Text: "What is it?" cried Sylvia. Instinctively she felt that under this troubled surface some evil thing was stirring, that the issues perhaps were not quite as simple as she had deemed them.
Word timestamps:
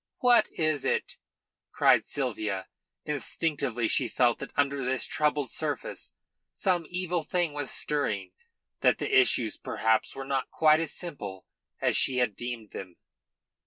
"What 0.17 0.47
is 0.57 0.83
it?" 0.83 1.17
cried 1.71 2.07
Sylvia. 2.07 2.67
Instinctively 3.05 3.87
she 3.87 4.07
felt 4.07 4.39
that 4.39 4.49
under 4.55 4.83
this 4.83 5.05
troubled 5.05 5.51
surface 5.51 6.13
some 6.51 6.87
evil 6.89 7.21
thing 7.21 7.53
was 7.53 7.69
stirring, 7.69 8.31
that 8.79 8.97
the 8.97 9.15
issues 9.15 9.57
perhaps 9.57 10.15
were 10.15 10.25
not 10.25 10.49
quite 10.49 10.79
as 10.79 10.91
simple 10.91 11.45
as 11.79 11.95
she 11.95 12.17
had 12.17 12.35
deemed 12.35 12.71
them. 12.71 12.95